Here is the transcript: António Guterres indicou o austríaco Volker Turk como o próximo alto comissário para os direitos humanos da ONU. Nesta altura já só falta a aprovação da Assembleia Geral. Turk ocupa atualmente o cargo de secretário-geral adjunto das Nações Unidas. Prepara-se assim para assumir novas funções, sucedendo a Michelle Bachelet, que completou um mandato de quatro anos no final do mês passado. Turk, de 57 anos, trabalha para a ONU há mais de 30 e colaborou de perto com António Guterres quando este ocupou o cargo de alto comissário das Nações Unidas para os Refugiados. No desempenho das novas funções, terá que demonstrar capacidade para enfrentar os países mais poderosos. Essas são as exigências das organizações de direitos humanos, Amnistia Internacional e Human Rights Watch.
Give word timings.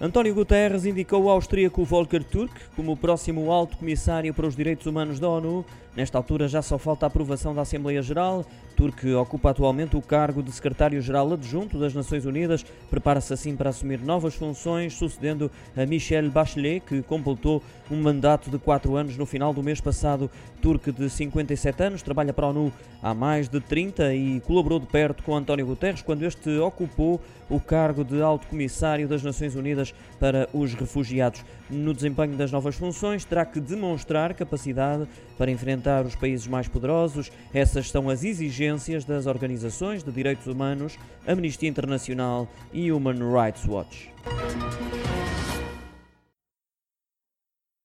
António 0.00 0.32
Guterres 0.32 0.86
indicou 0.86 1.24
o 1.24 1.28
austríaco 1.28 1.84
Volker 1.84 2.22
Turk 2.22 2.54
como 2.76 2.92
o 2.92 2.96
próximo 2.96 3.50
alto 3.50 3.76
comissário 3.76 4.32
para 4.32 4.46
os 4.46 4.54
direitos 4.54 4.86
humanos 4.86 5.18
da 5.18 5.28
ONU. 5.28 5.64
Nesta 5.96 6.16
altura 6.16 6.46
já 6.46 6.62
só 6.62 6.78
falta 6.78 7.04
a 7.04 7.08
aprovação 7.08 7.52
da 7.52 7.62
Assembleia 7.62 8.00
Geral. 8.00 8.46
Turk 8.76 9.04
ocupa 9.14 9.50
atualmente 9.50 9.96
o 9.96 10.00
cargo 10.00 10.40
de 10.40 10.52
secretário-geral 10.52 11.32
adjunto 11.32 11.76
das 11.80 11.92
Nações 11.92 12.24
Unidas. 12.24 12.64
Prepara-se 12.88 13.32
assim 13.32 13.56
para 13.56 13.70
assumir 13.70 13.98
novas 13.98 14.36
funções, 14.36 14.94
sucedendo 14.94 15.50
a 15.76 15.84
Michelle 15.84 16.30
Bachelet, 16.30 16.78
que 16.86 17.02
completou 17.02 17.60
um 17.90 18.00
mandato 18.00 18.48
de 18.48 18.58
quatro 18.58 18.94
anos 18.94 19.16
no 19.16 19.26
final 19.26 19.52
do 19.52 19.64
mês 19.64 19.80
passado. 19.80 20.30
Turk, 20.62 20.92
de 20.92 21.10
57 21.10 21.82
anos, 21.82 22.02
trabalha 22.02 22.32
para 22.32 22.46
a 22.46 22.50
ONU 22.50 22.72
há 23.02 23.12
mais 23.12 23.48
de 23.48 23.58
30 23.58 24.14
e 24.14 24.40
colaborou 24.42 24.78
de 24.78 24.86
perto 24.86 25.24
com 25.24 25.34
António 25.34 25.66
Guterres 25.66 26.02
quando 26.02 26.22
este 26.22 26.56
ocupou 26.58 27.20
o 27.50 27.58
cargo 27.58 28.04
de 28.04 28.22
alto 28.22 28.46
comissário 28.46 29.08
das 29.08 29.24
Nações 29.24 29.56
Unidas 29.56 29.87
para 30.18 30.48
os 30.52 30.74
Refugiados. 30.74 31.44
No 31.70 31.94
desempenho 31.94 32.36
das 32.36 32.50
novas 32.50 32.76
funções, 32.76 33.24
terá 33.24 33.44
que 33.44 33.60
demonstrar 33.60 34.34
capacidade 34.34 35.06
para 35.36 35.50
enfrentar 35.50 36.04
os 36.04 36.16
países 36.16 36.46
mais 36.46 36.66
poderosos. 36.66 37.30
Essas 37.52 37.90
são 37.90 38.08
as 38.08 38.24
exigências 38.24 39.04
das 39.04 39.26
organizações 39.26 40.02
de 40.02 40.10
direitos 40.10 40.46
humanos, 40.46 40.98
Amnistia 41.26 41.68
Internacional 41.68 42.48
e 42.72 42.90
Human 42.90 43.18
Rights 43.32 43.66
Watch. 43.66 44.10